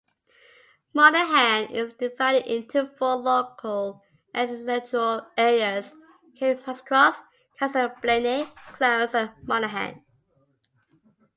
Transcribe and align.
Monaghan 0.95 1.69
is 1.69 1.93
divided 1.93 2.51
into 2.51 2.87
four 2.97 3.17
local 3.17 4.01
electoral 4.33 5.27
areas: 5.37 5.93
Carrickmacross, 6.39 7.21
Castleblayney, 7.61 8.51
Clones 8.73 9.13
and 9.13 9.29
Monaghan. 9.43 10.03